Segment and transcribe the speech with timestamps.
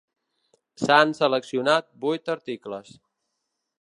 [0.83, 2.99] S'han seleccionat vuit articles.